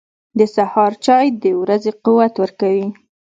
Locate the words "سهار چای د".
0.55-1.45